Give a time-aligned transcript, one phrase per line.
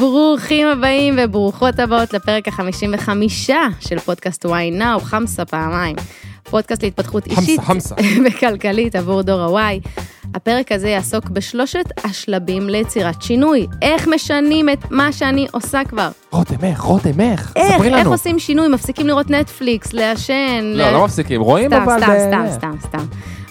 [0.00, 3.08] ברוכים הבאים וברוכות הבאות לפרק ה-55
[3.80, 5.96] של פודקאסט וואי נאו, חמסה פעמיים.
[6.50, 7.94] פודקאסט להתפתחות אישית חמסה.
[8.26, 9.80] וכלכלית עבור דור הוואי.
[10.34, 13.66] הפרק הזה יעסוק בשלושת השלבים ליצירת שינוי.
[13.82, 16.08] איך משנים את מה שאני עושה כבר.
[16.30, 16.80] רותם, איך?
[16.80, 17.52] רותם, איך?
[17.56, 18.10] איך, ספרי איך לנו.
[18.10, 18.68] עושים שינוי?
[18.68, 20.62] מפסיקים לראות נטפליקס, לעשן.
[20.74, 22.00] לא, ל- לא מפסיקים, רואים סתם, אבל...
[22.00, 23.04] סתם, ב- סתם, סתם, סתם.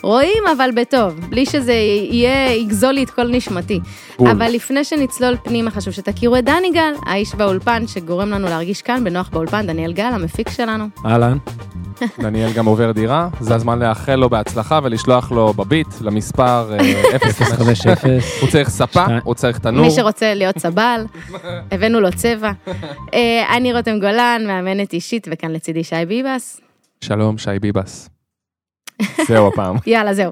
[0.05, 3.79] רואים, אבל בטוב, בלי שזה יהיה, יגזול לי את כל נשמתי.
[4.17, 4.29] בול.
[4.29, 9.03] אבל לפני שנצלול פנימה, חשוב שתכירו את דני גל, האיש באולפן, שגורם לנו להרגיש כאן
[9.03, 10.85] בנוח באולפן, דניאל גל, המפיק שלנו.
[11.05, 11.37] אהלן.
[12.23, 17.47] דניאל גם עובר דירה, זה הזמן לאחל לו בהצלחה ולשלוח לו בביט למספר אה, 050.
[17.95, 18.11] 050.
[18.41, 19.05] הוא צריך ספה.
[19.23, 19.85] הוא צריך תנור.
[19.85, 21.05] מי שרוצה להיות סבל,
[21.71, 22.51] הבאנו לו צבע.
[23.13, 26.61] אה, אני רותם גולן, מאמנת אישית, וכאן לצידי שי ביבס.
[27.01, 28.14] שלום, שי ביבס.
[29.27, 29.75] זהו הפעם.
[29.87, 30.31] יאללה, זהו.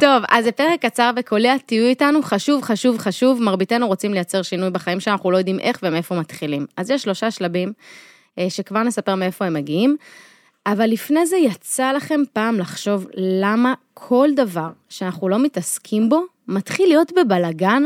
[0.00, 4.70] טוב, אז זה פרק קצר וקולע, תהיו איתנו, חשוב, חשוב, חשוב, מרביתנו רוצים לייצר שינוי
[4.70, 6.66] בחיים שאנחנו לא יודעים איך ומאיפה מתחילים.
[6.76, 7.72] אז יש שלושה שלבים,
[8.38, 9.96] אה, שכבר נספר מאיפה הם מגיעים,
[10.66, 16.88] אבל לפני זה יצא לכם פעם לחשוב למה כל דבר שאנחנו לא מתעסקים בו, מתחיל
[16.88, 17.82] להיות בבלגן,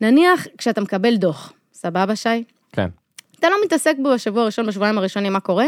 [0.00, 2.44] נניח כשאתה מקבל דוח, סבבה שי?
[2.72, 2.88] כן.
[3.38, 5.66] אתה לא מתעסק בו בשבוע הראשון, בשבועיים הראשונים, מה קורה?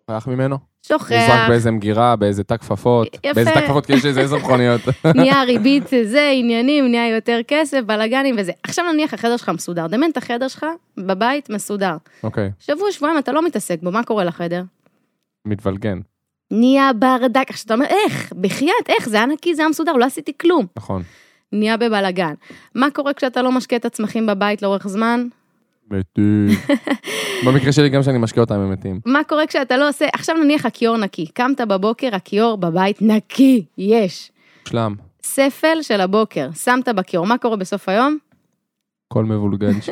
[0.00, 0.58] שוכח ממנו?
[0.88, 3.08] שוכח, מוזרק באיזה מגירה, באיזה תא כפפות.
[3.14, 3.34] יפה.
[3.34, 3.86] באיזה תא כפפות?
[3.86, 4.80] כי יש איזה עשר מכוניות.
[5.16, 8.52] נהיה ריבית זה, עניינים, נהיה יותר כסף, בלאגנים וזה.
[8.62, 10.66] עכשיו נניח החדר שלך מסודר, דמיין את החדר שלך
[10.98, 11.96] בבית מסודר.
[12.22, 14.62] אוקיי, שבוע, שבועיים אתה לא מתעסק בו, מה קורה לחדר?
[15.44, 15.98] מתבלגן,
[16.50, 18.32] נהיה ברדק, עכשיו אתה אומר, איך?
[18.40, 19.08] בחייאת, איך?
[19.08, 20.66] זה היה נקי, זה היה מסודר, לא עשיתי כלום.
[20.76, 21.02] נכון.
[21.52, 22.34] נהיה בבלאגן.
[22.74, 25.28] מה קורה כשאתה לא משקה את הצמחים בבית לאורך זמן?
[25.90, 26.48] מתים.
[27.46, 29.00] במקרה שלי גם שאני משקיע אותם הם מתים.
[29.06, 34.32] מה קורה כשאתה לא עושה, עכשיו נניח הכיור נקי, קמת בבוקר, הכיור בבית נקי, יש.
[34.68, 34.94] שלם.
[35.22, 38.18] ספל של הבוקר, שמת בכיור, מה קורה בסוף היום?
[39.08, 39.88] כל מבולגן ש...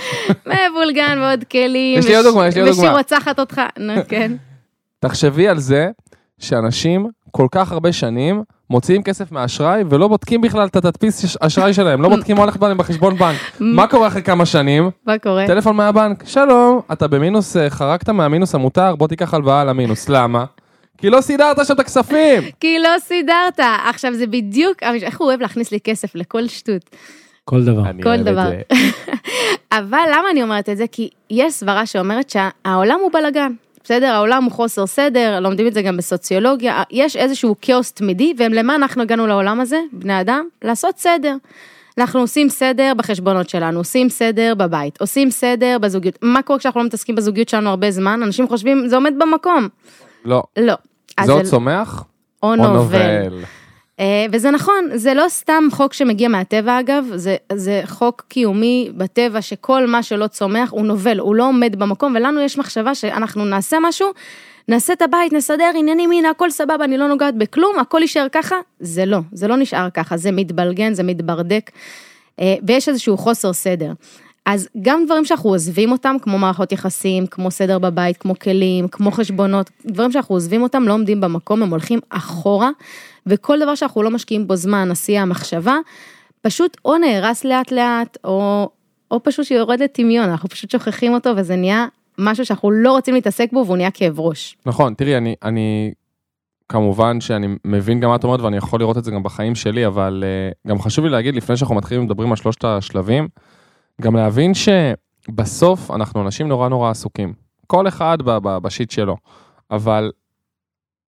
[0.52, 1.98] מבולגן ועוד כלים.
[1.98, 2.84] יש לי עוד דוגמה, יש לי עוד דוגמה.
[2.84, 4.32] ושהיא רוצחת אותך, נו כן.
[5.00, 5.90] תחשבי על זה
[6.38, 8.42] שאנשים כל כך הרבה שנים
[8.72, 12.78] מוציאים כסף מהאשראי ולא בודקים בכלל את התדפיס אשראי שלהם, לא בודקים מה הולך בהם
[12.78, 13.36] בחשבון בנק.
[13.60, 14.90] מה קורה אחרי כמה שנים?
[15.06, 15.46] מה קורה?
[15.46, 20.44] טלפון מהבנק, שלום, אתה במינוס, אה, חרגת מהמינוס המותר, בוא תיקח הלוואה על המינוס, למה?
[20.98, 22.42] כי לא סידרת שם את הכספים.
[22.60, 23.60] כי לא סידרת.
[23.88, 26.90] עכשיו זה בדיוק, איך הוא אוהב להכניס לי כסף לכל שטות.
[27.44, 27.82] כל דבר.
[28.02, 28.50] כל דבר.
[29.78, 30.84] אבל למה אני אומרת את זה?
[30.92, 33.52] כי יש סברה שאומרת שהעולם הוא בלאגן.
[33.84, 38.74] בסדר, העולם הוא חוסר סדר, לומדים את זה גם בסוציולוגיה, יש איזשהו כאוס תמידי, ולמה
[38.74, 40.44] אנחנו הגענו לעולם הזה, בני אדם?
[40.64, 41.36] לעשות סדר.
[41.98, 46.18] אנחנו עושים סדר בחשבונות שלנו, עושים סדר בבית, עושים סדר בזוגיות.
[46.22, 48.20] מה קורה כשאנחנו לא מתעסקים בזוגיות שלנו הרבה זמן?
[48.22, 49.68] אנשים חושבים, זה עומד במקום.
[50.24, 50.74] לא, לא.
[51.24, 52.04] זה עוד צומח
[52.42, 53.44] או נובל.
[54.00, 59.42] אה, וזה נכון, זה לא סתם חוק שמגיע מהטבע אגב, זה, זה חוק קיומי בטבע
[59.42, 63.76] שכל מה שלא צומח הוא נובל, הוא לא עומד במקום, ולנו יש מחשבה שאנחנו נעשה
[63.82, 64.08] משהו,
[64.68, 68.56] נעשה את הבית, נסדר עניינים, הנה הכל סבבה, אני לא נוגעת בכלום, הכל יישאר ככה,
[68.80, 71.70] זה לא, זה לא נשאר ככה, זה מתבלגן, זה מתברדק,
[72.40, 73.92] אה, ויש איזשהו חוסר סדר.
[74.46, 79.10] אז גם דברים שאנחנו עוזבים אותם, כמו מערכות יחסים, כמו סדר בבית, כמו כלים, כמו
[79.10, 82.70] חשבונות, דברים שאנחנו עוזבים אותם לא עומדים במקום, הם הולכים אחורה,
[83.26, 85.76] וכל דבר שאנחנו לא משקיעים בו זמן, עשייה, מחשבה,
[86.40, 88.68] פשוט או נהרס לאט לאט, או,
[89.10, 91.86] או פשוט שיורד לטמיון, אנחנו פשוט שוכחים אותו וזה נהיה
[92.18, 94.56] משהו שאנחנו לא רוצים להתעסק בו והוא נהיה כאב ראש.
[94.66, 95.92] נכון, תראי, אני, אני,
[96.68, 99.86] כמובן שאני מבין גם מה את אומרת ואני יכול לראות את זה גם בחיים שלי,
[99.86, 103.28] אבל uh, גם חשוב לי להגיד, לפני שאנחנו מתחילים לדברים על שלושת השלבים,
[104.00, 107.32] גם להבין שבסוף אנחנו אנשים נורא נורא עסוקים.
[107.66, 108.18] כל אחד
[108.62, 109.16] בשיט שלו,
[109.70, 110.10] אבל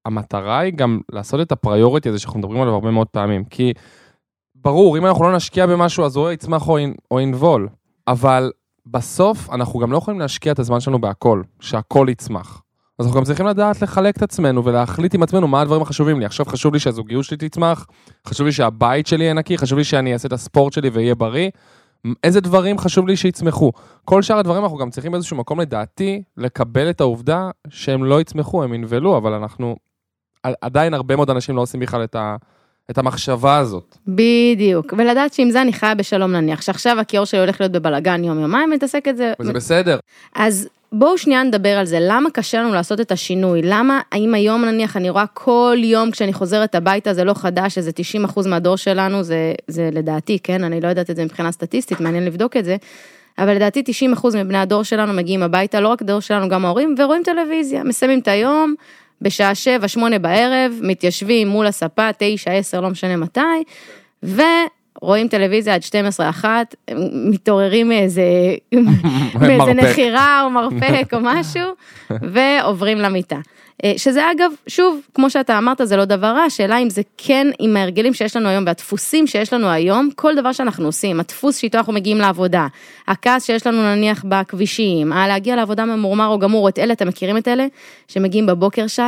[0.05, 3.73] המטרה היא גם לעשות את הפריוריטי הזה שאנחנו מדברים עליו הרבה מאוד פעמים, כי
[4.55, 6.69] ברור, אם אנחנו לא נשקיע במשהו אז הוא יצמח
[7.11, 7.69] או, ינבול,
[8.09, 8.53] אבל
[8.87, 12.63] בסוף אנחנו גם לא יכולים להשקיע את הזמן שלנו בהכל, שהכל יצמח.
[12.99, 16.27] אז אנחנו גם צריכים לדעת לחלק את עצמנו ולהחליט עם עצמנו מה הדברים החשובים לי.
[16.27, 17.87] עכשיו חשוב לי שהזוגיות שלי תצמח,
[18.27, 21.51] חשוב לי שהבית שלי יהיה נקי, חשוב לי שאני אעשה את הספורט שלי ואהיה בריא.
[22.25, 23.73] איזה דברים חשוב לי שיצמחו.
[24.05, 28.65] כל שאר הדברים אנחנו גם צריכים באיזשהו מקום לדעתי לקבל את העובדה שהם לא יצמחו,
[28.65, 29.77] הם ינבלו, אבל אנחנו,
[30.61, 32.37] עדיין הרבה מאוד אנשים לא עושים בכלל את, ה,
[32.91, 33.97] את המחשבה הזאת.
[34.09, 38.41] בדיוק, ולדעת שעם זה אני חיה בשלום נניח, שעכשיו הכיור שלי הולך להיות בבלגן יום
[38.41, 39.33] יומיים, מתעסק את זה.
[39.41, 39.99] וזה בסדר.
[40.35, 43.63] אז בואו שנייה נדבר על זה, למה קשה לנו לעשות את השינוי?
[43.63, 47.91] למה, האם היום נניח אני רואה כל יום כשאני חוזרת הביתה, זה לא חדש, איזה
[48.35, 52.25] 90% מהדור שלנו, זה, זה לדעתי, כן, אני לא יודעת את זה מבחינה סטטיסטית, מעניין
[52.25, 52.77] לבדוק את זה,
[53.39, 53.83] אבל לדעתי
[54.17, 58.19] 90% מבני הדור שלנו מגיעים הביתה, לא רק הדור שלנו, גם ההורים, ורואים טלוויזיה, מסיימים
[58.19, 58.75] את היום,
[59.25, 59.53] בשעה
[59.97, 62.11] 7-8 בערב, מתיישבים מול הספה,
[62.77, 63.41] 9-10, לא משנה מתי,
[65.03, 65.83] רואים טלוויזיה עד
[66.41, 66.45] 12-1,
[67.13, 68.23] מתעוררים מאיזה,
[69.41, 69.73] מאיזה.
[69.75, 71.71] נחירה או מרפק או משהו,
[72.33, 73.39] ועוברים למיטה.
[73.85, 77.47] אה, שזה אגב, שוב, כמו שאתה אמרת, זה לא דבר רע, השאלה אם זה כן
[77.59, 81.79] עם ההרגלים שיש לנו היום והדפוסים שיש לנו היום, כל דבר שאנחנו עושים, הדפוס שאיתו
[81.79, 82.67] אנחנו מגיעים לעבודה,
[83.09, 87.49] הכעס שיש לנו נניח בכבישים, להגיע לעבודה ממורמר או גמור, את אלה, אתם מכירים את
[87.49, 87.67] אלה?
[88.09, 89.03] שמגיעים בבוקר, שי,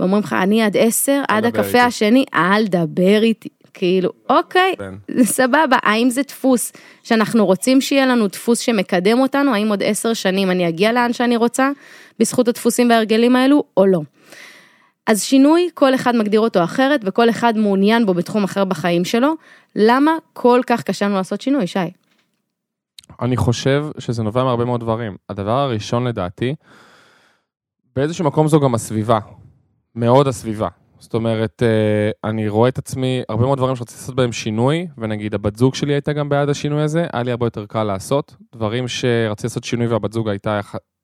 [0.00, 3.48] ואומרים לך, אני עד עשר, עד דבר הקפה איתי." השני, אל דבר איתי.
[3.78, 4.94] כאילו, אוקיי, כן.
[5.24, 10.50] סבבה, האם זה דפוס שאנחנו רוצים שיהיה לנו דפוס שמקדם אותנו, האם עוד עשר שנים
[10.50, 11.70] אני אגיע לאן שאני רוצה,
[12.18, 14.00] בזכות הדפוסים וההרגלים האלו, או לא.
[15.06, 19.32] אז שינוי, כל אחד מגדיר אותו אחרת, וכל אחד מעוניין בו בתחום אחר בחיים שלו.
[19.76, 21.78] למה כל כך קשה לנו לעשות שינוי, שי?
[23.22, 25.16] אני חושב שזה נובע מהרבה מאוד דברים.
[25.28, 26.54] הדבר הראשון לדעתי,
[27.96, 29.18] באיזשהו מקום זו גם הסביבה.
[29.94, 30.68] מאוד הסביבה.
[31.06, 35.34] זאת אומרת, אה, אני רואה את עצמי, הרבה מאוד דברים שרציתי לעשות בהם שינוי, ונגיד
[35.34, 38.36] הבת זוג שלי הייתה גם בעד השינוי הזה, היה לי הרבה יותר קל לעשות.
[38.54, 40.60] דברים שרציתי לעשות שינוי והבת זוג הייתה,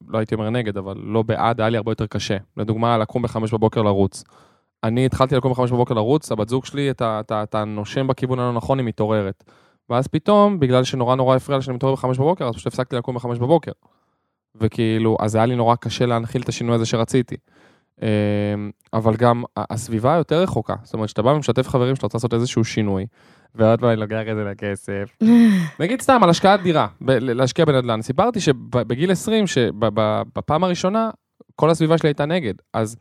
[0.08, 2.36] לא הייתי אומר נגד, אבל לא בעד, היה לי הרבה יותר קשה.
[2.56, 4.24] לדוגמה, לקום בחמש בבוקר לרוץ.
[4.84, 8.52] אני התחלתי לקום בחמש בבוקר לרוץ, הבת זוג שלי, אתה, אתה, אתה נושם בכיוון הלא
[8.52, 9.44] נכון, היא מתעוררת.
[9.90, 13.14] ואז פתאום, בגלל שנורא נורא הפריע לה שאני מתעורר בחמש בבוקר, אז פשוט הפסקתי לקום
[13.14, 13.72] בחמש בבוקר.
[14.54, 17.36] וכאילו, אז היה לי נורא קשה להנחיל את השינוי הזה שרציתי.
[18.02, 18.06] אמ,
[18.92, 22.64] אבל גם הסביבה היותר רחוקה, זאת אומרת, שאתה בא ומשתף חברים שאתה רוצה לעשות איזשהו
[22.64, 23.06] שינוי,
[23.54, 25.16] ועוד פעם אני לוקח את זה לכסף.
[25.80, 28.02] נגיד סתם על השקעת דירה, להשקיע בנדל"ן.
[28.02, 31.10] סיפרתי שבגיל 20, שבפעם הראשונה,
[31.56, 32.54] כל הסביבה שלי הייתה נגד.
[32.74, 32.96] אז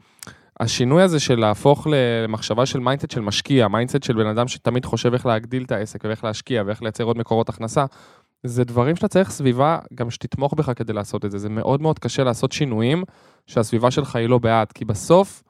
[0.59, 5.13] השינוי הזה של להפוך למחשבה של mindset של משקיע, mindset של בן אדם שתמיד חושב
[5.13, 7.85] איך להגדיל את העסק ואיך להשקיע ואיך לייצר עוד מקורות הכנסה,
[8.43, 11.37] זה דברים שאתה צריך סביבה גם שתתמוך בך כדי לעשות את זה.
[11.37, 13.03] זה מאוד מאוד קשה לעשות שינויים
[13.47, 15.43] שהסביבה שלך היא לא בעד, כי בסוף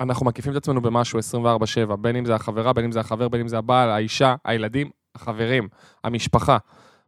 [0.00, 3.40] אנחנו מקיפים את עצמנו במשהו 24/7, בין אם זה החברה, בין אם זה החבר, בין
[3.40, 5.68] אם זה הבעל, האישה, הילדים, החברים,
[6.04, 6.58] המשפחה.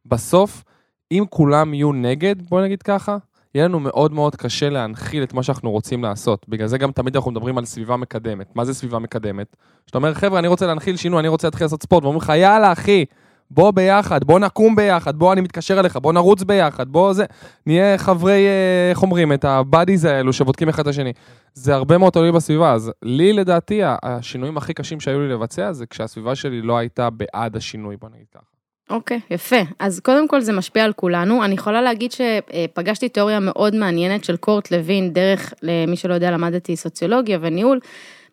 [0.06, 0.64] בסוף,
[1.12, 3.16] אם כולם יהיו נגד, בוא נגיד ככה,
[3.54, 6.48] יהיה לנו מאוד מאוד קשה להנחיל את מה שאנחנו רוצים לעשות.
[6.48, 8.56] בגלל זה גם תמיד אנחנו מדברים על סביבה מקדמת.
[8.56, 9.56] מה זה סביבה מקדמת?
[9.86, 12.72] שאתה אומר, חבר'ה, אני רוצה להנחיל שינוי, אני רוצה להתחיל לעשות ספורט, ואומרים לך, יאללה,
[12.72, 13.04] אחי,
[13.50, 17.24] בוא ביחד, בוא נקום ביחד, בוא אני מתקשר אליך, בוא נרוץ ביחד, בוא זה,
[17.66, 21.12] נהיה חברי, אה, איך אומרים, את הבאדיז האלו שבודקים אחד את השני.
[21.54, 25.86] זה הרבה מאוד תלוי בסביבה, אז לי לדעתי, השינויים הכי קשים שהיו לי לבצע זה
[25.86, 28.50] כשהסביבה שלי לא הייתה בעד השינוי, בוא נגיד ככה.
[28.90, 29.56] אוקיי, יפה.
[29.78, 31.44] אז קודם כל זה משפיע על כולנו.
[31.44, 36.76] אני יכולה להגיד שפגשתי תיאוריה מאוד מעניינת של קורט לוין, דרך, למי שלא יודע, למדתי
[36.76, 37.80] סוציולוגיה וניהול.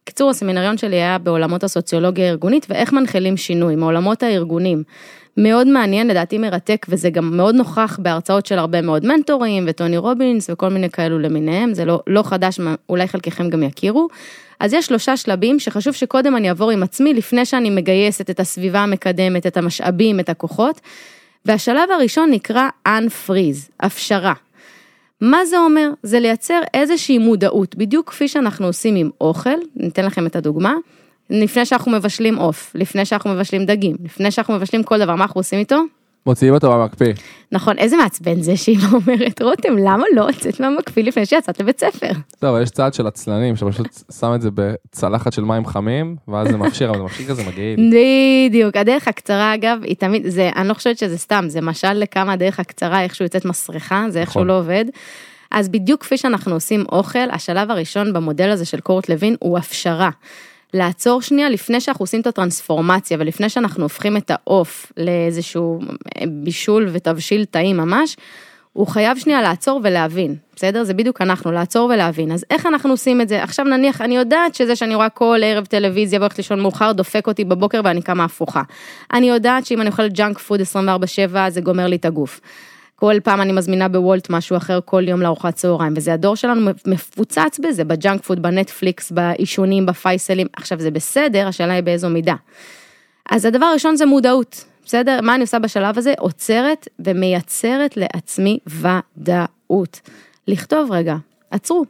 [0.07, 4.83] בקיצור, הסמינריון שלי היה בעולמות הסוציולוגיה הארגונית ואיך מנחילים שינוי, מעולמות הארגונים.
[5.37, 10.49] מאוד מעניין, לדעתי מרתק, וזה גם מאוד נוכח בהרצאות של הרבה מאוד מנטורים, וטוני רובינס
[10.49, 12.59] וכל מיני כאלו למיניהם, זה לא, לא חדש,
[12.89, 14.07] אולי חלקכם גם יכירו.
[14.59, 18.79] אז יש שלושה שלבים שחשוב שקודם אני אעבור עם עצמי, לפני שאני מגייסת את הסביבה
[18.79, 20.81] המקדמת, את המשאבים, את הכוחות.
[21.45, 24.33] והשלב הראשון נקרא unfreeze, הפשרה.
[25.21, 25.89] מה זה אומר?
[26.03, 30.73] זה לייצר איזושהי מודעות, בדיוק כפי שאנחנו עושים עם אוכל, ניתן לכם את הדוגמה,
[31.29, 35.39] לפני שאנחנו מבשלים עוף, לפני שאנחנו מבשלים דגים, לפני שאנחנו מבשלים כל דבר, מה אנחנו
[35.39, 35.81] עושים איתו?
[36.27, 37.13] מוציאים אותו מהמקפיא.
[37.51, 42.11] נכון, איזה מעצבן זה שהיא אומרת, רותם, למה לא הוצאת מהמקפיא לפני שיצאת לבית ספר?
[42.39, 43.87] טוב, אבל יש צעד של עצלנים שפשוט
[44.19, 47.91] שם את זה בצלחת של מים חמים, ואז זה מפשיר, אבל זה מפשיר כזה מגעיל.
[48.49, 52.33] בדיוק, הדרך הקצרה אגב, היא תמיד, זה, אני לא חושבת שזה סתם, זה משל לכמה
[52.33, 54.47] הדרך הקצרה, איכשהו יוצאת מסריחה, זה איכשהו נכון.
[54.47, 54.85] לא עובד.
[55.51, 60.09] אז בדיוק כפי שאנחנו עושים אוכל, השלב הראשון במודל הזה של קורט לוין הוא הפשרה.
[60.73, 65.79] לעצור שנייה לפני שאנחנו עושים את הטרנספורמציה ולפני שאנחנו הופכים את העוף לאיזשהו
[66.27, 68.17] בישול ותבשיל טעים ממש,
[68.73, 70.83] הוא חייב שנייה לעצור ולהבין, בסדר?
[70.83, 72.31] זה בדיוק אנחנו, לעצור ולהבין.
[72.31, 73.43] אז איך אנחנו עושים את זה?
[73.43, 77.43] עכשיו נניח, אני יודעת שזה שאני רואה כל ערב טלוויזיה והולכת לישון מאוחר, דופק אותי
[77.43, 78.61] בבוקר ואני קמה הפוכה.
[79.13, 82.41] אני יודעת שאם אני אוכלת ג'אנק פוד 24/7 זה גומר לי את הגוף.
[82.99, 87.59] כל פעם אני מזמינה בוולט משהו אחר כל יום לארוחת צהריים, וזה הדור שלנו מפוצץ
[87.63, 90.47] בזה, בג'אנק פוד, בנטפליקס, בעישונים, בפייסלים.
[90.53, 92.35] עכשיו זה בסדר, השאלה היא באיזו מידה.
[93.29, 95.19] אז הדבר הראשון זה מודעות, בסדר?
[95.21, 96.13] מה אני עושה בשלב הזה?
[96.19, 100.01] עוצרת ומייצרת לעצמי ודאות.
[100.47, 101.15] לכתוב רגע,
[101.51, 101.85] עצרו,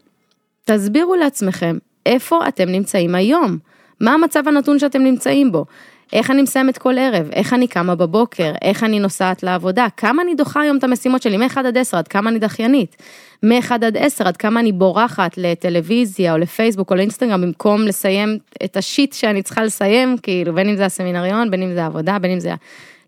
[0.66, 3.58] תסבירו לעצמכם איפה אתם נמצאים היום,
[4.00, 5.66] מה המצב הנתון שאתם נמצאים בו,
[6.14, 10.36] איך אני מסיימת כל ערב, איך אני קמה בבוקר, איך אני נוסעת לעבודה, כמה אני
[10.36, 12.96] דוחה היום את המשימות שלי, מ-1 עד 10, עד כמה אני דחיינית,
[13.44, 18.78] מ-1 עד 10, עד כמה אני בורחת לטלוויזיה או לפייסבוק או לאינסטגרם, במקום לסיים את
[18.78, 22.40] השיט שאני צריכה לסיים, כאילו, בין אם זה הסמינריון, בין אם זה העבודה, בין אם
[22.40, 22.54] זה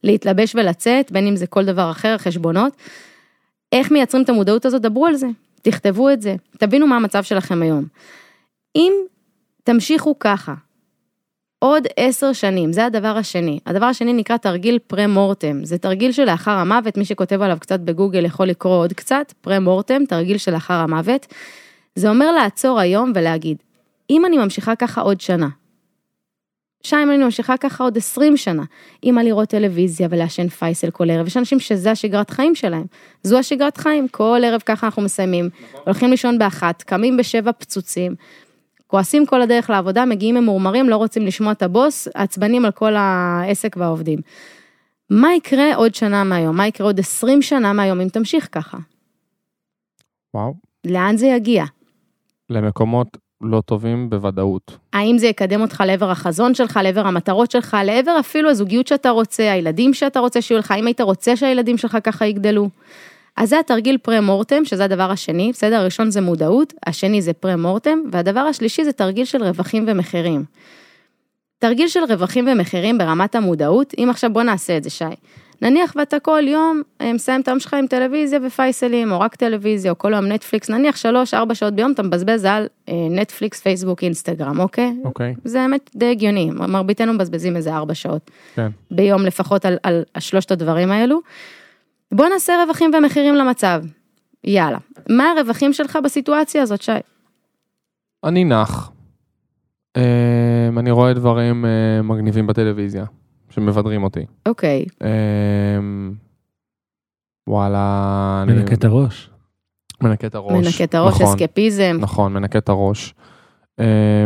[0.03, 2.73] להתלבש ולצאת, בין אם זה כל דבר אחר, חשבונות.
[3.71, 5.27] איך מייצרים את המודעות הזאת, דברו על זה,
[5.61, 7.85] תכתבו את זה, תבינו מה המצב שלכם היום.
[8.75, 8.93] אם
[9.63, 10.53] תמשיכו ככה,
[11.59, 13.59] עוד עשר שנים, זה הדבר השני.
[13.65, 18.47] הדבר השני נקרא תרגיל פרה-מורטם, זה תרגיל שלאחר המוות, מי שכותב עליו קצת בגוגל יכול
[18.47, 21.27] לקרוא עוד קצת, פרה-מורטם, תרגיל שלאחר המוות.
[21.95, 23.57] זה אומר לעצור היום ולהגיד,
[24.09, 25.47] אם אני ממשיכה ככה עוד שנה,
[26.83, 28.63] שי, אם אני ממשיכה ככה עוד 20 שנה,
[29.03, 32.85] אימא לראות טלוויזיה ולעשן פייסל כל ערב, יש אנשים שזה השגרת חיים שלהם,
[33.23, 35.49] זו השגרת חיים, כל ערב ככה אנחנו מסיימים,
[35.85, 38.15] הולכים לישון באחת, קמים בשבע פצוצים,
[38.89, 43.75] כועסים כל הדרך לעבודה, מגיעים ממורמרים, לא רוצים לשמוע את הבוס, עצבנים על כל העסק
[43.77, 44.19] והעובדים.
[45.09, 46.57] מה יקרה עוד שנה מהיום?
[46.57, 48.77] מה יקרה עוד 20 שנה מהיום אם תמשיך ככה?
[50.33, 50.53] וואו.
[50.85, 51.65] לאן זה יגיע?
[52.49, 54.77] למקומות לא טובים בוודאות.
[54.93, 59.51] האם זה יקדם אותך לעבר החזון שלך, לעבר המטרות שלך, לעבר אפילו הזוגיות שאתה רוצה,
[59.51, 62.69] הילדים שאתה רוצה שיהיו לך, האם היית רוצה שהילדים שלך ככה יגדלו?
[63.37, 65.75] אז זה התרגיל פרה-מורטם, שזה הדבר השני, בסדר?
[65.75, 70.43] הראשון זה מודעות, השני זה פרה-מורטם, והדבר השלישי זה תרגיל של רווחים ומחירים.
[71.59, 75.05] תרגיל של רווחים ומחירים ברמת המודעות, אם עכשיו בוא נעשה את זה, שי.
[75.61, 79.91] נניח ואתה כל יום אה, מסיים את היום שלך עם טלוויזיה ופייסלים, או רק טלוויזיה,
[79.91, 84.03] או כל יום נטפליקס, נניח שלוש, ארבע שעות ביום אתה מבזבז על אה, נטפליקס, פייסבוק,
[84.03, 84.93] אינסטגרם, אוקיי?
[85.03, 85.35] אוקיי.
[85.43, 88.31] זה האמת די הגיוני, מרביתנו מבזבזים איזה ארבע שעות.
[88.55, 88.67] כן.
[88.91, 91.19] ביום לפחות על, על שלושת הדברים האלו.
[92.13, 93.81] בוא נעשה רווחים ומחירים למצב.
[94.43, 94.77] יאללה.
[95.09, 96.91] מה הרווחים שלך בסיטואציה הזאת, שי?
[98.23, 98.91] אני נח.
[99.97, 103.05] אה, אני רואה דברים אה, מגניבים בטלוויזיה,
[103.49, 104.25] שמבדרים אותי.
[104.45, 104.85] אוקיי.
[105.03, 105.09] אה,
[107.47, 109.29] וואלה, אני מנקה את הראש.
[110.01, 110.65] מנקה את הראש.
[110.65, 111.97] מנקה את הראש, נכון, אסקפיזם.
[111.99, 113.13] נכון, מנקה את הראש.
[113.79, 114.25] אה,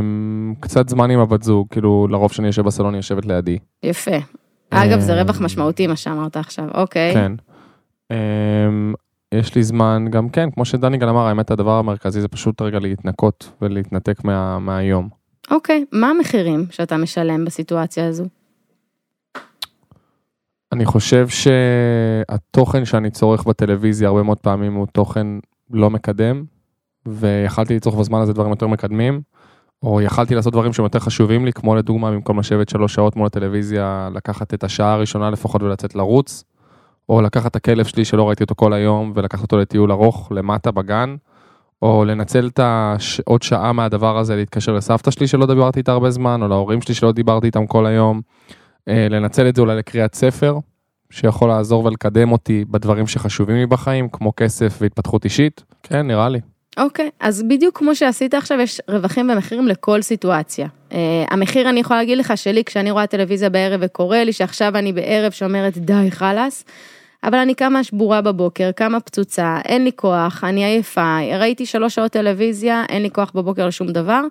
[0.59, 3.57] קצת זמן עם הבת זוג, כאילו לרוב שאני יושב בסלון היא יושבת לידי.
[3.83, 4.17] יפה.
[4.69, 7.13] אגב, זה רווח משמעותי מה שאמרת עכשיו, אוקיי.
[7.13, 7.31] כן.
[8.11, 8.17] אה,
[9.33, 13.51] יש לי זמן, גם כן, כמו שדניגל אמר, האמת הדבר המרכזי זה פשוט רגע להתנקות
[13.61, 15.09] ולהתנתק מה, מהיום.
[15.51, 18.23] אוקיי, מה המחירים שאתה משלם בסיטואציה הזו?
[20.71, 25.27] אני חושב שהתוכן שאני צורך בטלוויזיה הרבה מאוד פעמים הוא תוכן
[25.71, 26.43] לא מקדם,
[27.05, 29.21] ויכלתי לצרוך בזמן הזה דברים יותר מקדמים,
[29.83, 33.27] או יכלתי לעשות דברים שהם יותר חשובים לי, כמו לדוגמה, במקום לשבת שלוש שעות מול
[33.27, 36.43] הטלוויזיה, לקחת את השעה הראשונה לפחות ולצאת לרוץ,
[37.09, 40.71] או לקחת את הכלב שלי שלא ראיתי אותו כל היום, ולקחת אותו לטיול ארוך למטה
[40.71, 41.15] בגן,
[41.81, 43.19] או לנצל את הש...
[43.19, 46.95] עוד שעה מהדבר הזה להתקשר לסבתא שלי שלא דיברתי איתה הרבה זמן, או להורים שלי
[46.95, 48.21] שלא דיברתי איתם כל היום.
[48.87, 50.57] אה, לנצל את זה אולי לקריאת ספר,
[51.09, 55.63] שיכול לעזור ולקדם אותי בדברים שחשובים לי בחיים, כמו כסף והתפתחות אישית.
[55.83, 56.39] כן, נראה לי.
[56.77, 60.67] אוקיי, אז בדיוק כמו שעשית עכשיו, יש רווחים ומחירים לכל סיטואציה.
[60.89, 60.95] Uh,
[61.29, 65.31] המחיר, אני יכולה להגיד לך, שלי, כשאני רואה טלוויזיה בערב וקורה לי שעכשיו אני בערב
[65.31, 66.65] שאומרת, די, חלאס,
[67.23, 72.11] אבל אני קמה שבורה בבוקר, קמה פצוצה, אין לי כוח, אני עייפה, ראיתי שלוש שעות
[72.11, 74.21] טלוויזיה, אין לי כוח בבוקר לשום דבר.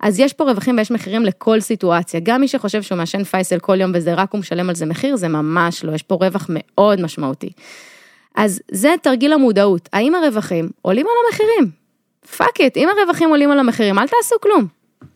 [0.00, 2.20] אז יש פה רווחים ויש מחירים לכל סיטואציה.
[2.22, 5.16] גם מי שחושב שהוא מעשן פייסל כל יום וזה רק הוא משלם על זה מחיר,
[5.16, 7.50] זה ממש לא, יש פה רווח מאוד משמעותי.
[8.36, 11.81] אז זה תרגיל המודעות, האם הרווחים עולים על המחירים?
[12.36, 14.66] fuck it, אם הרווחים עולים על המחירים, אל תעשו כלום.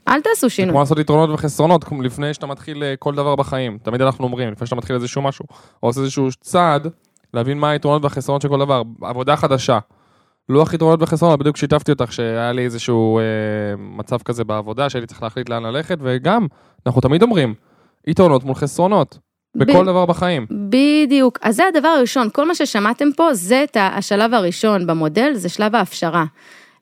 [0.08, 0.70] אל תעשו שינוי.
[0.72, 3.78] כמו לעשות יתרונות וחסרונות, לפני שאתה מתחיל אה, כל דבר בחיים.
[3.82, 5.44] תמיד אנחנו אומרים, לפני שאתה מתחיל איזשהו משהו,
[5.82, 6.88] או עושה איזשהו צעד,
[7.34, 8.82] להבין מה היתרונות והחסרונות של כל דבר.
[9.02, 9.78] עבודה חדשה.
[10.48, 13.22] לוח יתרונות וחסרונות, בדיוק שיתפתי אותך שהיה לי איזשהו אה,
[13.78, 16.46] מצב כזה בעבודה, שהייתי צריך להחליט לאן ללכת, וגם,
[16.86, 17.54] אנחנו תמיד אומרים,
[18.06, 19.18] יתרונות מול חסרונות.
[19.56, 20.46] בכל ב- דבר בחיים.
[20.68, 25.48] בדיוק, אז זה הדבר הראשון, כל מה ששמעתם פה זה את השלב הראשון במודל, זה
[25.48, 26.24] שלב ההפשרה.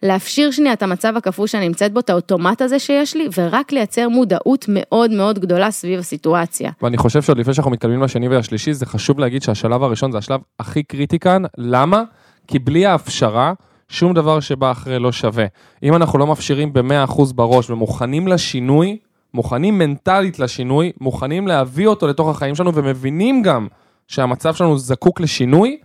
[0.05, 4.09] להפשיר שנייה את המצב הקפוא שאני נמצאת בו, את האוטומט הזה שיש לי, ורק לייצר
[4.09, 6.71] מודעות מאוד מאוד גדולה סביב הסיטואציה.
[6.83, 10.41] ואני חושב שעוד לפני שאנחנו מתקדמים לשני והשלישי, זה חשוב להגיד שהשלב הראשון זה השלב
[10.61, 11.43] הכי קריטי כאן.
[11.59, 12.03] למה?
[12.49, 13.53] כי בלי ההפשרה,
[13.89, 15.47] שום דבר שבא אחרי לא שווה.
[15.83, 18.99] אם אנחנו לא מפשירים ב-100% בראש ומוכנים לשינוי,
[19.35, 23.67] מוכנים מנטלית לשינוי, מוכנים להביא אותו לתוך החיים שלנו ומבינים גם
[24.09, 25.79] שהמצב שלנו זקוק לשינוי,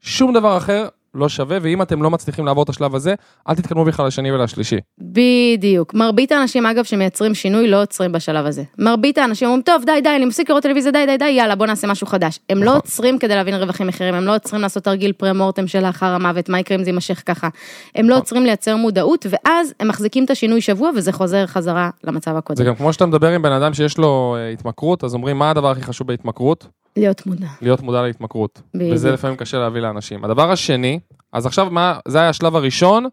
[0.00, 3.14] שום דבר אחר לא שווה, ואם אתם לא מצליחים לעבור את השלב הזה,
[3.48, 4.76] אל תתקדמו בכלל לשני ולשלישי.
[5.00, 5.94] בדיוק.
[5.94, 8.62] מרבית האנשים, אגב, שמייצרים שינוי, לא עוצרים בשלב הזה.
[8.78, 11.66] מרבית האנשים אומרים, טוב, די, די, אני מפסיק לראות טלוויזיה, די, די, די, יאללה, בוא
[11.66, 12.38] נעשה משהו חדש.
[12.48, 12.76] הם לא נכון.
[12.76, 16.60] עוצרים כדי להבין רווחים מחירים, הם לא עוצרים לעשות תרגיל פרה-מורטם של לאחר המוות, מה
[16.60, 17.48] יקרה אם זה יימשך ככה.
[17.94, 22.32] הם לא עוצרים לייצר מודעות, ואז הם מחזיקים את השינוי שבוע, וזה חוזר חזרה למצב
[22.32, 22.64] זה הקודם.
[22.64, 25.70] גם כמו שאתה מדבר עם בן אדם שיש לו אה, התמכרות, אז אומרים, מה הדבר
[25.70, 26.66] הכי חשוב בהתמכרות?
[26.96, 27.48] להיות מודע.
[27.62, 28.62] להיות מודע להתמכרות.
[28.74, 28.94] בדיוק.
[28.94, 30.24] וזה לפעמים קשה להביא לאנשים.
[30.24, 31.00] הדבר השני,
[31.32, 33.06] אז עכשיו מה, זה היה השלב הראשון,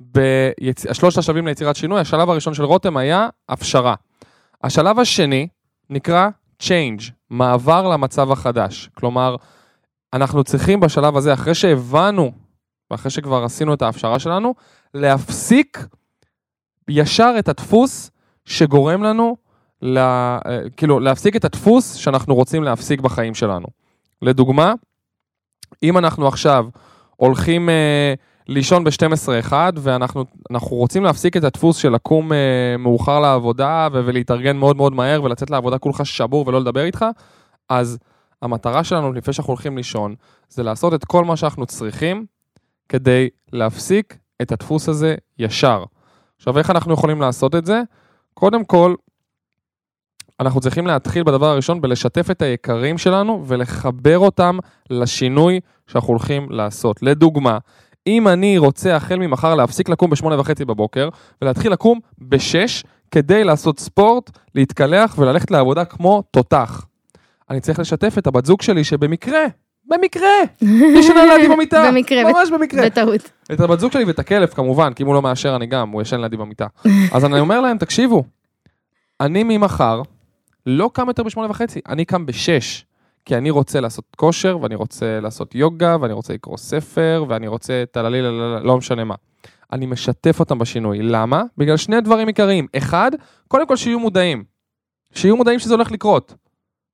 [0.00, 0.92] ביצ...
[0.92, 3.94] שלושת השלבים ליצירת שינוי, השלב הראשון של רותם היה הפשרה.
[4.64, 5.48] השלב השני
[5.90, 6.28] נקרא
[6.62, 8.90] change, מעבר למצב החדש.
[8.94, 9.36] כלומר,
[10.14, 12.32] אנחנו צריכים בשלב הזה, אחרי שהבנו,
[12.90, 14.54] ואחרי שכבר עשינו את ההפשרה שלנו,
[14.94, 15.86] להפסיק
[16.88, 18.10] ישר את הדפוס
[18.44, 19.36] שגורם לנו
[19.82, 23.66] לה, אה, כאילו, להפסיק את הדפוס שאנחנו רוצים להפסיק בחיים שלנו.
[24.22, 24.74] לדוגמה,
[25.82, 26.66] אם אנחנו עכשיו
[27.16, 28.14] הולכים אה,
[28.48, 30.24] לישון ב-12-1 ואנחנו
[30.70, 35.50] רוצים להפסיק את הדפוס של לקום אה, מאוחר לעבודה ו- ולהתארגן מאוד מאוד מהר ולצאת
[35.50, 37.04] לעבודה כולך שבור ולא לדבר איתך,
[37.68, 37.98] אז
[38.42, 40.14] המטרה שלנו לפני שאנחנו הולכים לישון
[40.48, 42.26] זה לעשות את כל מה שאנחנו צריכים
[42.88, 45.84] כדי להפסיק את הדפוס הזה ישר.
[46.36, 47.82] עכשיו, איך אנחנו יכולים לעשות את זה?
[48.34, 48.94] קודם כל,
[50.40, 54.58] אנחנו צריכים להתחיל בדבר הראשון בלשתף את היקרים שלנו ולחבר אותם
[54.90, 57.02] לשינוי שאנחנו הולכים לעשות.
[57.02, 57.58] לדוגמה,
[58.06, 61.08] אם אני רוצה החל ממחר להפסיק לקום בשמונה וחצי בבוקר
[61.42, 66.86] ולהתחיל לקום בשש כדי לעשות ספורט, להתקלח וללכת לעבודה כמו תותח.
[67.50, 69.44] אני צריך לשתף את הבת זוג שלי שבמקרה,
[69.86, 70.28] במקרה,
[70.98, 71.90] ישנה לידי במיטה.
[71.92, 72.32] במקרה.
[72.32, 72.84] ממש במקרה.
[72.86, 73.30] בטעות.
[73.52, 76.02] את הבת זוג שלי ואת הכלב כמובן, כי אם הוא לא מאשר אני גם, הוא
[76.02, 76.66] ישן לידי במיטה.
[77.12, 78.24] אז אני אומר להם, תקשיבו,
[79.20, 80.02] אני ממחר
[80.68, 82.84] לא קם יותר בשמונה וחצי, אני קם בשש.
[83.24, 87.84] כי אני רוצה לעשות כושר, ואני רוצה לעשות יוגה, ואני רוצה לקרוא ספר, ואני רוצה
[87.92, 88.22] טללי,
[88.62, 89.14] לא משנה מה.
[89.72, 91.02] אני משתף אותם בשינוי.
[91.02, 91.42] למה?
[91.56, 92.66] בגלל שני דברים עיקריים.
[92.76, 93.10] אחד,
[93.48, 94.44] קודם כל שיהיו מודעים.
[95.14, 96.34] שיהיו מודעים שזה הולך לקרות.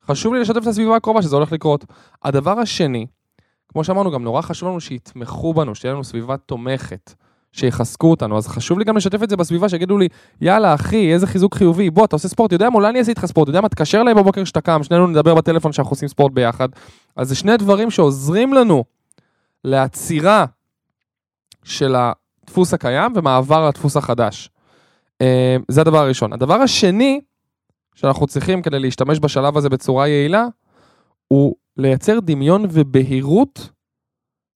[0.05, 1.85] חשוב לי לשתף את הסביבה הקרובה שזה הולך לקרות.
[2.25, 3.07] הדבר השני,
[3.69, 7.15] כמו שאמרנו, גם נורא חשוב לנו שיתמכו בנו, שתהיה לנו סביבה תומכת.
[7.55, 10.09] שיחזקו אותנו, אז חשוב לי גם לשתף את זה בסביבה, שיגידו לי,
[10.41, 13.27] יאללה אחי, איזה חיזוק חיובי, בוא, אתה עושה ספורט, יודע מה, אולי אני אעשה איתך
[13.27, 16.69] ספורט, יודע מה, תקשר אליי בבוקר כשאתה קם, שנינו נדבר בטלפון שאנחנו עושים ספורט ביחד.
[17.17, 18.85] אז זה שני דברים שעוזרים לנו
[19.65, 20.45] לעצירה
[21.65, 24.51] של הדפוס הקיים ומעבר לדפוס החדש.
[25.21, 26.33] אה, זה הדבר הראשון.
[26.33, 27.21] הדבר השני
[27.95, 30.47] שאנחנו צריכים כדי להשתמש בשלב הזה בצורה יעילה,
[31.29, 33.69] הוא לייצר דמיון ובהירות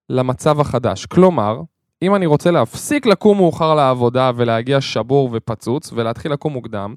[0.10, 1.06] למצב החדש.
[1.06, 1.62] כלומר,
[2.02, 6.96] אם אני רוצה להפסיק לקום מאוחר לעבודה ולהגיע שבור ופצוץ ולהתחיל לקום מוקדם,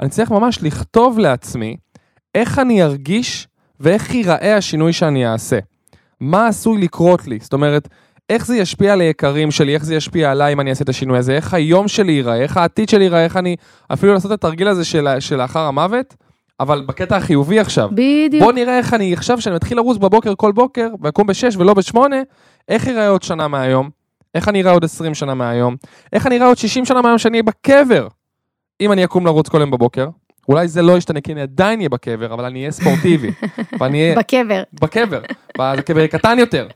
[0.00, 1.76] אני צריך ממש לכתוב לעצמי
[2.34, 3.48] איך אני ארגיש
[3.80, 5.58] ואיך ייראה השינוי שאני אעשה.
[6.20, 7.38] מה עשוי לקרות לי?
[7.42, 7.88] זאת אומרת,
[8.30, 11.18] איך זה ישפיע על היקרים שלי, איך זה ישפיע עליי אם אני אעשה את השינוי
[11.18, 13.56] הזה, איך היום שלי ייראה, איך העתיד שלי ייראה, איך אני
[13.92, 16.14] אפילו לעשות את התרגיל הזה של, שלאחר המוות,
[16.60, 17.88] אבל בקטע החיובי עכשיו.
[17.92, 18.42] בדיוק.
[18.42, 22.16] בוא נראה איך אני עכשיו, שאני מתחיל לרוץ בבוקר כל בוקר, ואקום בשש ולא בשמונה,
[22.68, 24.01] איך ייראה עוד שנה מהיום?
[24.34, 25.76] איך אני אראה עוד 20 שנה מהיום?
[26.12, 28.08] איך אני אראה עוד 60 שנה מהיום שאני אהיה בקבר?
[28.80, 30.08] אם אני אקום לרוץ כל יום בבוקר,
[30.48, 33.30] אולי זה לא ישתנה כי אני עדיין אהיה בקבר, אבל אני אהיה ספורטיבי.
[33.80, 34.16] ואני אהיה...
[34.16, 34.62] בקבר.
[34.72, 35.20] בקבר.
[35.58, 36.68] ואז הקבר יהיה קטן יותר.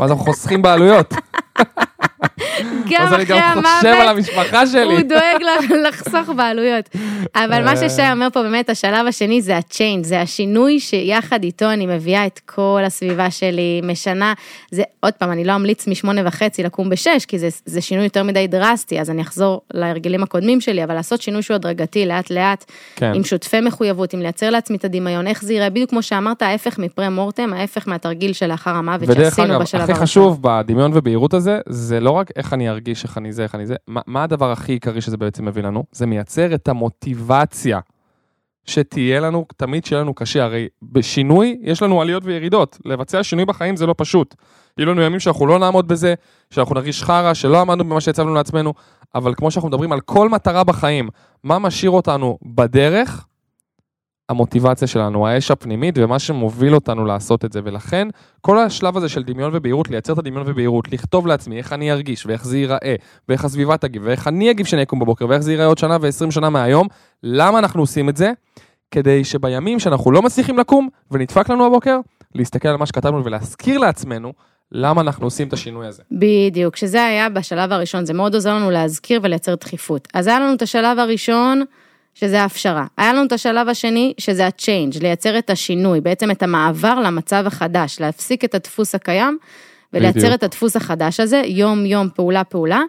[0.00, 1.14] ואז אנחנו חוסכים בעלויות.
[2.90, 4.82] גם אחרי המוות, אז אני גם חושב על המשפחה שלי.
[4.82, 5.42] הוא דואג
[5.88, 6.88] לחסוך בעלויות.
[7.34, 11.86] אבל מה ששי אומר פה באמת, השלב השני זה ה-change, זה השינוי שיחד איתו אני
[11.86, 14.32] מביאה את כל הסביבה שלי, משנה,
[14.70, 18.22] זה עוד פעם, אני לא אמליץ משמונה וחצי לקום בשש, כי זה, זה שינוי יותר
[18.22, 22.64] מדי דרסטי, אז אני אחזור להרגלים הקודמים שלי, אבל לעשות שינוי שהוא הדרגתי לאט לאט,
[22.96, 23.12] כן.
[23.14, 26.78] עם שותפי מחויבות, עם לייצר לעצמי את הדמיון, איך זה יראה, בדיוק כמו שאמרת, ההפך
[26.78, 29.80] מפרה מורטם, ההפך מהתרגיל של לאחר המוות שעשינו בשלב הראשון.
[29.80, 33.54] הכי חשוב בדמיון ובהירות הזה, זה לא רק איך אני ארגיש, איך אני זה, איך
[33.54, 35.84] אני זה, מה, מה הדבר הכי עיקרי שזה בעצם מביא לנו?
[35.92, 37.80] זה מייצר את המוטיבציה
[38.64, 43.76] שתהיה לנו, תמיד שיהיה לנו קשה, הרי בשינוי יש לנו עליות וירידות, לבצע שינוי בחיים
[43.76, 44.34] זה לא פשוט.
[44.78, 46.14] יהיו לנו ימים שאנחנו לא נעמוד בזה,
[46.50, 48.74] שאנחנו נרגיש חרא, שלא עמדנו במה שהצבנו לעצמנו,
[49.14, 51.08] אבל כמו שאנחנו מדברים על כל מטרה בחיים,
[51.44, 53.26] מה משאיר אותנו בדרך,
[54.30, 57.60] המוטיבציה שלנו, האש הפנימית ומה שמוביל אותנו לעשות את זה.
[57.64, 58.08] ולכן,
[58.40, 62.26] כל השלב הזה של דמיון ובהירות, לייצר את הדמיון ובהירות, לכתוב לעצמי איך אני ארגיש
[62.26, 62.94] ואיך זה ייראה,
[63.28, 66.30] ואיך הסביבה תגיב, ואיך אני אגיב כשאני אקום בבוקר, ואיך זה ייראה עוד שנה ועשרים
[66.30, 66.86] שנה מהיום.
[67.22, 68.32] למה אנחנו עושים את זה?
[68.90, 71.98] כדי שבימים שאנחנו לא מצליחים לקום ונדפק לנו הבוקר,
[72.34, 74.32] להסתכל על מה שכתבנו ולהזכיר לעצמנו
[74.72, 76.02] למה אנחנו עושים את השינוי הזה.
[76.12, 80.08] בדיוק, שזה היה בשלב הראשון, זה מאוד עוזר לנו להזכיר ולייצר דחיפות.
[80.14, 81.64] אז היה לנו את השלב הראשון,
[82.14, 82.86] שזה ההפשרה.
[82.96, 88.00] היה לנו את השלב השני, שזה ה-change, לייצר את השינוי, בעצם את המעבר למצב החדש,
[88.00, 89.38] להפסיק את הדפוס הקיים
[89.92, 90.34] ולייצר בדיוק.
[90.34, 92.82] את הדפוס החדש הזה, יום-יום, פעולה-פעולה.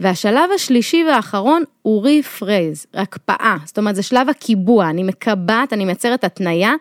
[0.00, 6.24] והשלב השלישי והאחרון הוא ריפרייז, הקפאה, זאת אומרת זה שלב הקיבוע, אני מקבעת, אני מייצרת
[6.24, 6.72] התניה.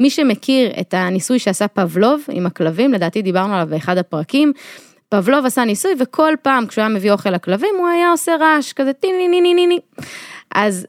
[0.00, 4.52] מי שמכיר את הניסוי שעשה פבלוב עם הכלבים, לדעתי דיברנו עליו באחד הפרקים,
[5.08, 8.92] פבלוב עשה ניסוי וכל פעם כשהוא היה מביא אוכל לכלבים הוא היה עושה רעש כזה
[8.92, 9.78] טיני ני ני ני ני.
[10.54, 10.86] אז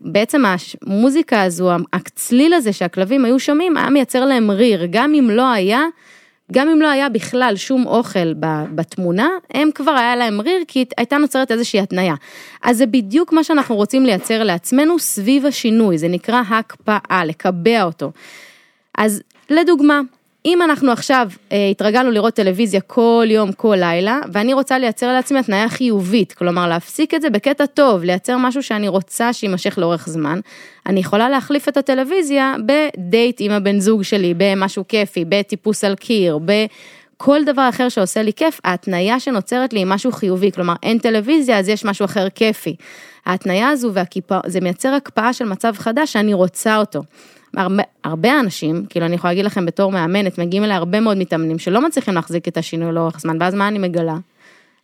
[0.00, 0.42] בעצם
[0.82, 5.82] המוזיקה הזו, הצליל הזה שהכלבים היו שומעים, היה מייצר להם ריר, גם אם לא היה,
[6.52, 8.34] גם אם לא היה בכלל שום אוכל
[8.74, 12.14] בתמונה, הם כבר היה להם ריר, כי הייתה נוצרת איזושהי התניה.
[12.62, 18.12] אז זה בדיוק מה שאנחנו רוצים לייצר לעצמנו סביב השינוי, זה נקרא הקפאה, לקבע אותו.
[18.98, 20.00] אז לדוגמה,
[20.46, 25.38] אם אנחנו עכשיו אה, התרגלנו לראות טלוויזיה כל יום, כל לילה, ואני רוצה לייצר לעצמי
[25.38, 30.40] התניה חיובית, כלומר להפסיק את זה בקטע טוב, לייצר משהו שאני רוצה שיימשך לאורך זמן,
[30.86, 36.38] אני יכולה להחליף את הטלוויזיה בדייט עם הבן זוג שלי, במשהו כיפי, בטיפוס על קיר,
[36.44, 36.52] ב...
[37.16, 41.58] כל דבר אחר שעושה לי כיף, ההתניה שנוצרת לי היא משהו חיובי, כלומר אין טלוויזיה
[41.58, 42.76] אז יש משהו אחר כיפי.
[43.26, 47.02] ההתניה הזו והקיפאון, זה מייצר הקפאה של מצב חדש שאני רוצה אותו.
[47.56, 51.58] הרבה, הרבה אנשים, כאילו אני יכולה להגיד לכם בתור מאמנת, מגיעים אליי הרבה מאוד מתאמנים
[51.58, 54.16] שלא מצליחים להחזיק את השינוי לאורך זמן, ואז מה אני מגלה?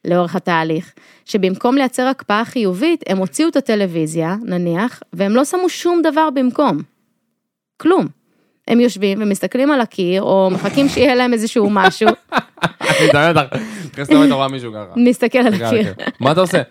[0.05, 0.92] לאורך התהליך,
[1.25, 6.79] שבמקום לייצר הקפאה חיובית, הם הוציאו את הטלוויזיה, נניח, והם לא שמו שום דבר במקום.
[7.77, 8.07] כלום.
[8.68, 12.09] הם יושבים ומסתכלים על הקיר, או מחכים שיהיה להם איזשהו משהו.
[12.62, 13.57] אני מדמיין אותך,
[13.92, 14.92] נכנסת לבית רואה מישהו ככה.
[14.96, 15.94] מסתכל על הקיר.
[16.20, 16.62] מה אתה עושה?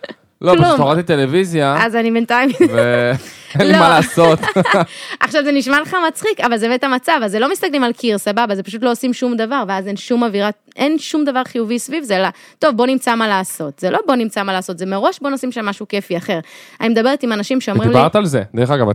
[0.41, 0.65] לא, כלום.
[0.65, 2.49] פשוט הורדתי טלוויזיה, אז אני בינתיים...
[2.59, 3.79] ואין לי לא.
[3.79, 4.39] מה לעשות.
[5.19, 8.17] עכשיו זה נשמע לך מצחיק, אבל זה באמת המצב, אז זה לא מסתכלים על קיר,
[8.17, 11.79] סבבה, זה פשוט לא עושים שום דבר, ואז אין שום אווירה, אין שום דבר חיובי
[11.79, 12.27] סביב זה, אלא,
[12.59, 13.79] טוב, בוא נמצא מה לעשות.
[13.79, 16.39] זה לא בוא נמצא מה לעשות, זה מראש בוא נשים שם משהו כיפי אחר.
[16.81, 18.87] אני מדברת עם אנשים שאומרים לי, דיברת על זה, דרך אגב,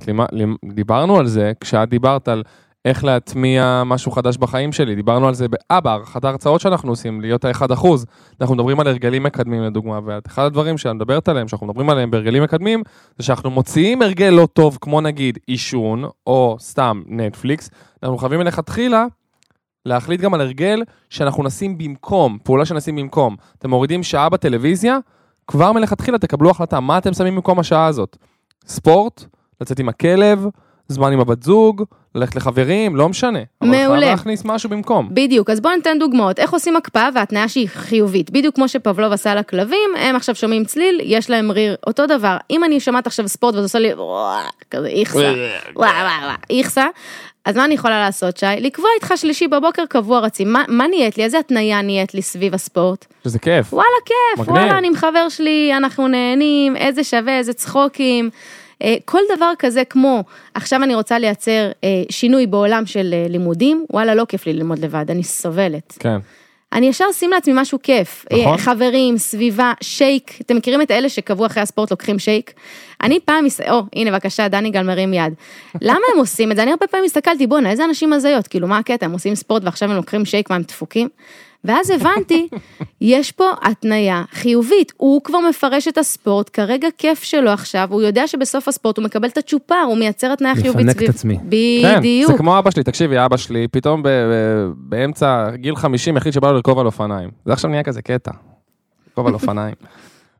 [0.64, 2.42] דיברנו על זה כשאת דיברת על
[2.86, 7.44] איך להטמיע משהו חדש בחיים שלי, דיברנו על זה אה, בהערכת ההרצאות שאנחנו עושים, להיות
[7.44, 8.06] האחד אחוז.
[8.40, 12.42] אנחנו מדברים על הרגלים מקדמים לדוגמה, ואחד הדברים שאת מדברת עליהם, שאנחנו מדברים עליהם בהרגלים
[12.42, 12.82] מקדמים,
[13.18, 17.70] זה שאנחנו מוציאים הרגל לא טוב, כמו נגיד עישון, או סתם נטפליקס,
[18.02, 19.06] אנחנו חייבים מלכתחילה
[19.86, 23.36] להחליט גם על הרגל שאנחנו נשים במקום, פעולה שנשים במקום.
[23.58, 24.98] אתם מורידים שעה בטלוויזיה,
[25.46, 28.16] כבר מלכתחילה תקבלו החלטה, מה אתם שמים במקום השעה הזאת?
[28.66, 29.24] ספורט,
[29.60, 30.46] לצאת עם הכלב,
[30.88, 33.38] זמן עם הבת זוג, ללכת לחברים, לא משנה.
[33.62, 34.00] אבל מעולה.
[34.00, 35.08] חייב להכניס משהו במקום.
[35.10, 39.34] בדיוק, אז בואו ניתן דוגמאות, איך עושים הקפאה והתניה שהיא חיובית, בדיוק כמו שפבלוב עשה
[39.34, 43.54] לכלבים, הם עכשיו שומעים צליל, יש להם ריר, אותו דבר, אם אני שומעת עכשיו ספורט
[43.54, 43.92] וזה עושה לי
[44.70, 45.32] כזה איכסה,
[46.50, 46.86] איכסה,
[47.44, 48.46] אז מה אני יכולה לעשות שי?
[48.60, 52.54] לקבוע איתך שלישי בבוקר קבוע רצים, מה, מה נהיית לי, איזה התניה נהיית לי סביב
[52.54, 53.06] הספורט?
[53.24, 53.74] שזה כיף.
[53.74, 54.62] וואלה כיף, מגניב.
[54.62, 58.30] וואלה אני עם חבר שלי, אנחנו נהנים, איזה שווה, איזה צחוקים.
[58.82, 63.84] אה, כל דבר כזה כמו, עכשיו אני רוצה לייצר אה, שינוי בעולם של אה, לימודים,
[63.92, 65.96] וואלה לא כיף לי ללמוד לבד, אני סובלת.
[66.00, 66.16] כן.
[66.72, 68.56] אני ישר שים לעצמי משהו כיף, נכון.
[68.58, 72.52] חברים, סביבה, שייק, אתם מכירים את אלה שקבעו אחרי הספורט לוקחים שייק?
[73.02, 75.34] אני פעם, מס- או הנה בבקשה דני גל מרים יד,
[75.82, 76.62] למה הם עושים את זה?
[76.62, 79.90] אני הרבה פעמים הסתכלתי בואנה איזה אנשים הזיות, כאילו מה הקטע, הם עושים ספורט ועכשיו
[79.90, 81.08] הם לוקחים שייק מה הם דפוקים?
[81.66, 82.48] ואז הבנתי,
[83.00, 88.26] יש פה התניה חיובית, הוא כבר מפרש את הספורט, כרגע כיף שלו עכשיו, הוא יודע
[88.26, 91.38] שבסוף הספורט הוא מקבל את הצ'ופר, הוא מייצר התניה חיובית מפנק את עצמי.
[91.82, 92.30] כן, בדיוק.
[92.32, 96.48] זה כמו אבא שלי, תקשיבי, אבא שלי, פתאום ב- ב- באמצע גיל 50 החליט שבא
[96.48, 97.30] לו לרכוב על אופניים.
[97.46, 98.30] זה עכשיו נהיה כזה קטע.
[99.08, 99.74] לרכוב על אופניים.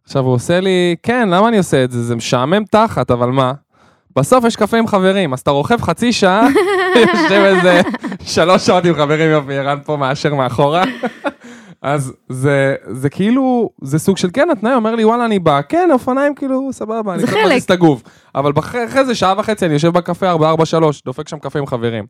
[0.04, 2.02] עכשיו הוא עושה לי, כן, למה אני עושה את זה?
[2.02, 3.52] זה משעמם תחת, אבל מה?
[4.16, 6.48] בסוף יש קפה עם חברים, אז אתה רוכב חצי שעה,
[6.96, 7.80] יושב איזה
[8.20, 10.84] שלוש שעות עם חברים, יופי, ערן פה מאשר מאחורה.
[11.82, 15.88] אז זה, זה כאילו, זה סוג של כן, התנאי אומר לי, וואלה, אני בא, כן,
[15.92, 17.46] אופניים כאילו, סבבה, אני קצת חלק.
[17.46, 18.02] מזיז את הגוף.
[18.34, 22.04] אבל אחרי זה שעה וחצי אני יושב בקפה 443, דופק שם קפה עם חברים.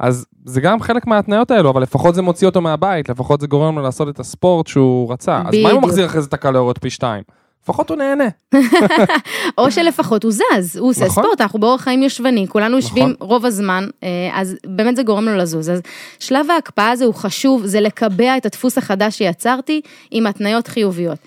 [0.00, 3.76] אז זה גם חלק מההתניות האלו, אבל לפחות זה מוציא אותו מהבית, לפחות זה גורם
[3.76, 5.42] לו לעשות את הספורט שהוא רצה.
[5.46, 5.82] אז מה אם הוא.
[5.82, 7.22] מחזיר אחרי זה את הקלוריות פי שתיים?
[7.62, 8.24] לפחות הוא נהנה.
[9.58, 11.22] או שלפחות הוא זז, הוא עושה נכון.
[11.22, 13.28] ספורט, אנחנו באורח חיים יושבני, כולנו יושבים נכון.
[13.28, 15.70] רוב הזמן, אה, אז באמת זה גורם לו לזוז.
[15.70, 15.82] אז
[16.18, 21.18] שלב ההקפאה הזה הוא חשוב, זה לקבע את הדפוס החדש שיצרתי עם התניות חיוביות.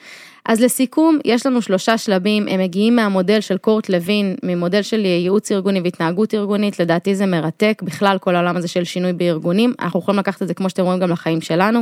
[0.45, 5.51] אז לסיכום, יש לנו שלושה שלבים, הם מגיעים מהמודל של קורט לוין, ממודל של ייעוץ
[5.51, 10.19] ארגוני והתנהגות ארגונית, לדעתי זה מרתק, בכלל כל העולם הזה של שינוי בארגונים, אנחנו יכולים
[10.19, 11.79] לקחת את זה כמו שאתם רואים גם לחיים שלנו.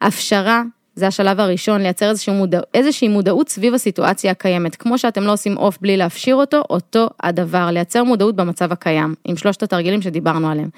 [0.00, 0.62] הפשרה,
[0.94, 4.76] זה השלב הראשון, לייצר מודע, איזושהי מודעות סביב הסיטואציה הקיימת.
[4.76, 9.36] כמו שאתם לא עושים עוף בלי להפשיר אותו, אותו הדבר, לייצר מודעות במצב הקיים, עם
[9.36, 10.68] שלושת התרגילים שדיברנו עליהם.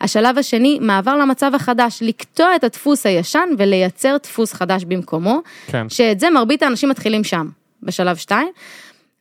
[0.00, 5.88] השלב השני, מעבר למצב החדש, לקטוע את הדפוס הישן ולייצר דפוס חדש במקומו, כן.
[5.88, 7.48] שאת זה מרבית האנשים מתחילים שם,
[7.82, 8.48] בשלב שתיים.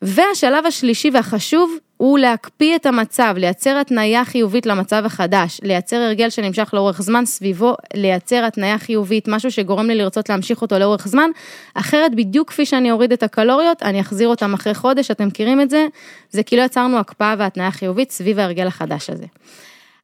[0.01, 6.69] והשלב השלישי והחשוב הוא להקפיא את המצב, לייצר התניה חיובית למצב החדש, לייצר הרגל שנמשך
[6.73, 11.29] לאורך זמן סביבו, לייצר התניה חיובית, משהו שגורם לי לרצות להמשיך אותו לאורך זמן,
[11.73, 15.69] אחרת בדיוק כפי שאני אוריד את הקלוריות, אני אחזיר אותם אחרי חודש, אתם מכירים את
[15.69, 15.87] זה,
[16.29, 19.25] זה כאילו יצרנו הקפאה והתניה חיובית סביב ההרגל החדש הזה.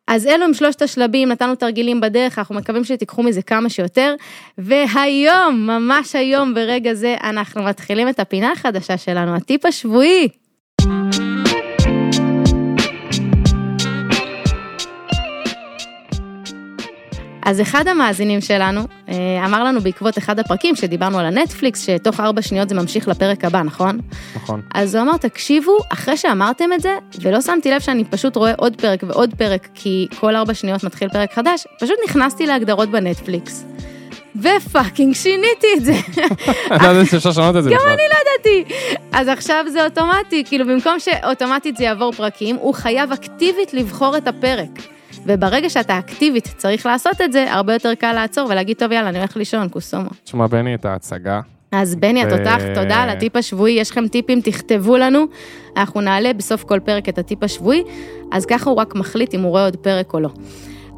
[0.08, 4.16] אז אלו הם שלושת השלבים, נתנו תרגילים בדרך, אנחנו מקווים שתיקחו מזה כמה שיותר.
[4.58, 10.28] והיום, ממש היום, ברגע זה, אנחנו מתחילים את הפינה החדשה שלנו, הטיפ השבועי.
[17.48, 22.42] אז אחד המאזינים שלנו אה, אמר לנו בעקבות אחד הפרקים שדיברנו על הנטפליקס, שתוך ארבע
[22.42, 24.00] שניות זה ממשיך לפרק הבא, נכון?
[24.36, 24.62] נכון.
[24.74, 28.76] אז הוא אמר, תקשיבו, אחרי שאמרתם את זה, ולא שמתי לב שאני פשוט רואה עוד
[28.76, 33.66] פרק ועוד פרק, כי כל ארבע שניות מתחיל פרק חדש, פשוט נכנסתי להגדרות בנטפליקס.
[34.36, 35.94] ופאקינג שיניתי את זה.
[36.76, 37.90] אתה יודע שאפשר לשנות את זה גם בכלל.
[37.90, 38.76] אני לא ידעתי.
[39.12, 44.28] אז עכשיו זה אוטומטי, כאילו במקום שאוטומטית זה יעבור פרקים, הוא חייב אקטיבית לבחור את
[44.28, 44.97] הפרק.
[45.26, 49.18] וברגע שאתה אקטיבית צריך לעשות את זה, הרבה יותר קל לעצור ולהגיד, טוב, יאללה, אני
[49.18, 50.10] הולך לישון, קוסומו.
[50.24, 51.42] תשמע, בני, את ההצגה.
[51.72, 55.26] אז בני ו- התותח, תודה על הטיפ השבועי, יש לכם טיפים, תכתבו לנו.
[55.78, 57.84] אנחנו נעלה בסוף כל פרק את הטיפ השבועי,
[58.32, 60.30] אז ככה הוא רק מחליט אם הוא רואה עוד פרק או לא.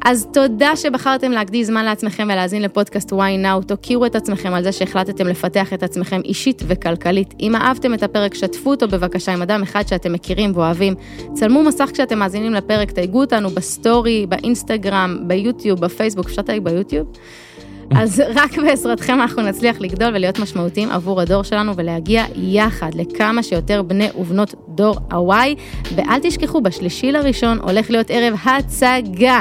[0.04, 4.72] אז תודה שבחרתם להקדיש זמן לעצמכם ולהאזין לפודקאסט why now, תוקירו את עצמכם על זה
[4.72, 7.34] שהחלטתם לפתח את עצמכם אישית וכלכלית.
[7.40, 10.94] אם אהבתם את הפרק, שתפו אותו בבקשה עם אדם אחד שאתם מכירים ואוהבים.
[11.34, 17.06] צלמו מסך כשאתם מאזינים לפרק, תייגו אותנו בסטורי, באינסטגרם, ביוטיוב, בפייסבוק, אפשר לתייג ביוטיוב?
[17.96, 23.82] אז רק בעזרתכם אנחנו נצליח לגדול ולהיות משמעותיים עבור הדור שלנו ולהגיע יחד לכמה שיותר
[23.82, 25.58] בני ובנות דור ה-Y.
[25.94, 29.40] ואל תשכחו, בשלישי לראשון הולך להיות ערב הצגה.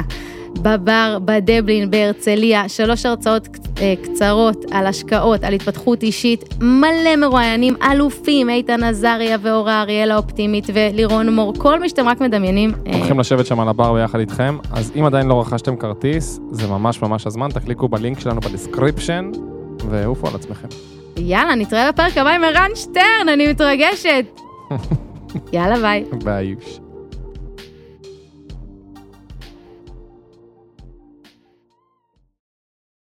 [0.61, 3.47] בבר, בדאבלין, בהרצליה, שלוש הרצאות
[3.81, 10.67] אה, קצרות על השקעות, על התפתחות אישית, מלא מרואיינים, אלופים, איתן עזריה ואורה אריאל האופטימית
[10.73, 12.71] ולירון מור, כל מי שאתם רק מדמיינים.
[12.87, 16.67] אה, הולכים לשבת שם על הבר ביחד איתכם, אז אם עדיין לא רכשתם כרטיס, זה
[16.67, 19.31] ממש ממש הזמן, תקליקו ב לינק שלנו ב description,
[19.89, 20.67] ועופו על עצמכם.
[21.17, 24.25] יאללה, נתראה בפרק הבא עם ערן שטרן, אני מתרגשת.
[25.53, 26.03] יאללה, ביי.
[26.23, 26.55] ביי.